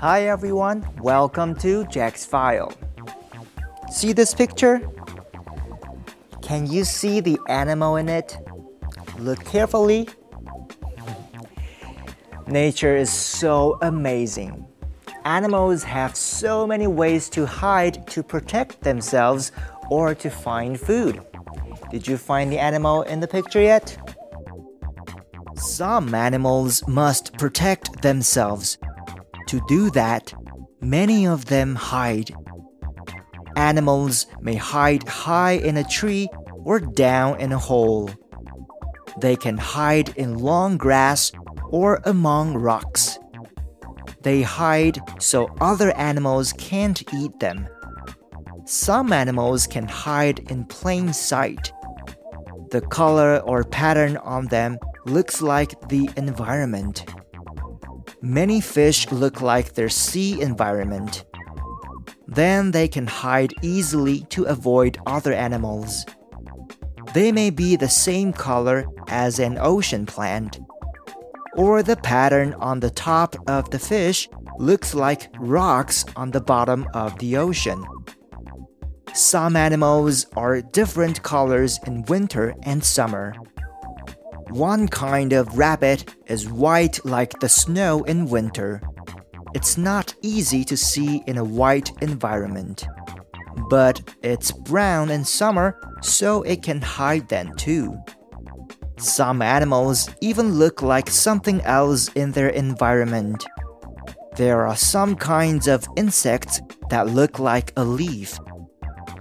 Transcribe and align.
Hi 0.00 0.28
everyone, 0.28 0.86
welcome 1.00 1.56
to 1.56 1.84
Jack's 1.86 2.24
File. 2.24 2.72
See 3.90 4.12
this 4.12 4.32
picture? 4.32 4.88
Can 6.40 6.70
you 6.70 6.84
see 6.84 7.18
the 7.18 7.36
animal 7.48 7.96
in 7.96 8.08
it? 8.08 8.38
Look 9.18 9.44
carefully. 9.44 10.08
Nature 12.46 12.96
is 12.96 13.10
so 13.10 13.76
amazing. 13.82 14.68
Animals 15.24 15.82
have 15.82 16.14
so 16.14 16.64
many 16.64 16.86
ways 16.86 17.28
to 17.30 17.44
hide 17.44 18.06
to 18.06 18.22
protect 18.22 18.82
themselves 18.82 19.50
or 19.90 20.14
to 20.14 20.30
find 20.30 20.78
food. 20.78 21.20
Did 21.90 22.06
you 22.06 22.18
find 22.18 22.52
the 22.52 22.60
animal 22.60 23.02
in 23.02 23.18
the 23.18 23.26
picture 23.26 23.62
yet? 23.62 23.98
Some 25.56 26.14
animals 26.14 26.86
must 26.86 27.36
protect 27.36 28.00
themselves. 28.02 28.78
To 29.48 29.60
do 29.66 29.90
that, 29.90 30.34
many 30.82 31.26
of 31.26 31.46
them 31.46 31.74
hide. 31.74 32.30
Animals 33.56 34.26
may 34.42 34.56
hide 34.56 35.08
high 35.08 35.52
in 35.52 35.78
a 35.78 35.84
tree 35.84 36.28
or 36.64 36.78
down 36.80 37.40
in 37.40 37.52
a 37.52 37.58
hole. 37.58 38.10
They 39.20 39.36
can 39.36 39.56
hide 39.56 40.10
in 40.16 40.38
long 40.38 40.76
grass 40.76 41.32
or 41.70 42.00
among 42.04 42.58
rocks. 42.58 43.18
They 44.22 44.42
hide 44.42 44.98
so 45.18 45.48
other 45.62 45.96
animals 45.96 46.52
can't 46.52 47.02
eat 47.14 47.40
them. 47.40 47.66
Some 48.66 49.14
animals 49.14 49.66
can 49.66 49.88
hide 49.88 50.40
in 50.50 50.66
plain 50.66 51.14
sight. 51.14 51.72
The 52.70 52.82
color 52.82 53.38
or 53.38 53.64
pattern 53.64 54.18
on 54.18 54.48
them 54.48 54.78
looks 55.06 55.40
like 55.40 55.88
the 55.88 56.10
environment. 56.18 57.06
Many 58.20 58.60
fish 58.60 59.10
look 59.12 59.40
like 59.40 59.74
their 59.74 59.88
sea 59.88 60.40
environment. 60.40 61.24
Then 62.26 62.72
they 62.72 62.88
can 62.88 63.06
hide 63.06 63.54
easily 63.62 64.20
to 64.30 64.44
avoid 64.44 64.98
other 65.06 65.32
animals. 65.32 66.04
They 67.14 67.30
may 67.30 67.50
be 67.50 67.76
the 67.76 67.88
same 67.88 68.32
color 68.32 68.86
as 69.06 69.38
an 69.38 69.56
ocean 69.58 70.04
plant. 70.04 70.58
Or 71.56 71.82
the 71.82 71.96
pattern 71.96 72.54
on 72.54 72.80
the 72.80 72.90
top 72.90 73.36
of 73.48 73.70
the 73.70 73.78
fish 73.78 74.28
looks 74.58 74.94
like 74.94 75.30
rocks 75.38 76.04
on 76.16 76.32
the 76.32 76.40
bottom 76.40 76.88
of 76.94 77.18
the 77.20 77.36
ocean. 77.36 77.84
Some 79.14 79.56
animals 79.56 80.26
are 80.36 80.60
different 80.60 81.22
colors 81.22 81.78
in 81.86 82.02
winter 82.02 82.54
and 82.64 82.84
summer. 82.84 83.34
One 84.50 84.88
kind 84.88 85.32
of 85.32 85.58
rabbit 85.58 86.16
is 86.26 86.48
white 86.48 87.04
like 87.04 87.38
the 87.40 87.48
snow 87.48 88.02
in 88.04 88.26
winter. 88.26 88.82
It's 89.54 89.76
not 89.76 90.14
easy 90.22 90.64
to 90.64 90.76
see 90.76 91.22
in 91.26 91.36
a 91.36 91.44
white 91.44 91.90
environment. 92.00 92.86
But 93.68 94.14
it's 94.22 94.50
brown 94.50 95.10
in 95.10 95.24
summer, 95.24 95.78
so 96.00 96.42
it 96.42 96.62
can 96.62 96.80
hide 96.80 97.28
then 97.28 97.54
too. 97.56 97.98
Some 98.98 99.42
animals 99.42 100.08
even 100.20 100.54
look 100.54 100.82
like 100.82 101.10
something 101.10 101.60
else 101.62 102.08
in 102.14 102.32
their 102.32 102.48
environment. 102.48 103.44
There 104.36 104.66
are 104.66 104.76
some 104.76 105.14
kinds 105.14 105.68
of 105.68 105.86
insects 105.96 106.60
that 106.90 107.08
look 107.08 107.38
like 107.38 107.72
a 107.76 107.84
leaf. 107.84 108.38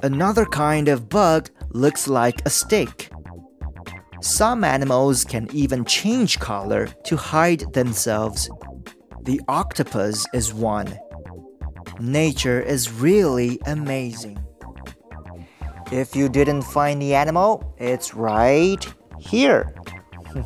Another 0.04 0.46
kind 0.46 0.88
of 0.88 1.10
bug 1.10 1.50
looks 1.72 2.08
like 2.08 2.46
a 2.46 2.50
stick. 2.50 3.10
Some 4.22 4.64
animals 4.64 5.24
can 5.24 5.48
even 5.54 5.86
change 5.86 6.40
color 6.40 6.88
to 7.06 7.16
hide 7.16 7.72
themselves. 7.74 8.50
The 9.24 9.40
octopus 9.48 10.26
is 10.34 10.54
one. 10.54 10.98
Nature 12.00 12.60
is 12.60 12.92
really 12.92 13.60
amazing. 13.66 14.40
If 15.92 16.16
you 16.16 16.30
didn't 16.30 16.64
find 16.64 17.02
the 17.02 17.14
animal, 17.14 17.76
it's 17.78 18.16
right 18.16 18.84
here. 19.20 19.74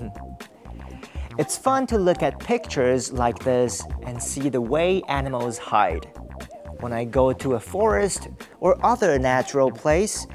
it's 1.37 1.57
fun 1.57 1.87
to 1.87 1.97
look 1.97 2.21
at 2.21 2.39
pictures 2.39 3.13
like 3.13 3.39
this 3.39 3.83
and 4.03 4.21
see 4.21 4.49
the 4.49 4.61
way 4.61 5.01
animals 5.07 5.57
hide. 5.57 6.11
When 6.81 6.91
I 6.91 7.05
go 7.05 7.31
to 7.31 7.53
a 7.53 7.59
forest 7.59 8.27
or 8.59 8.83
other 8.85 9.17
natural 9.17 9.71
place, 9.71 10.27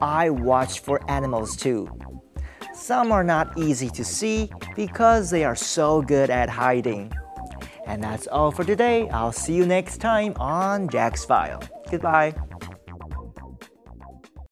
I 0.00 0.30
watch 0.30 0.80
for 0.80 1.00
animals 1.10 1.56
too. 1.56 1.88
Some 2.74 3.12
are 3.12 3.24
not 3.24 3.56
easy 3.58 3.90
to 3.90 4.04
see 4.04 4.50
because 4.74 5.30
they 5.30 5.44
are 5.44 5.54
so 5.56 6.02
good 6.02 6.30
at 6.30 6.48
hiding. 6.48 7.12
And 7.86 8.02
that's 8.02 8.26
all 8.26 8.50
for 8.50 8.64
today. 8.64 9.08
I'll 9.10 9.32
see 9.32 9.54
you 9.54 9.66
next 9.66 9.98
time 9.98 10.34
on 10.38 10.88
Jack's 10.88 11.24
File. 11.24 11.62
Goodbye. 11.90 12.34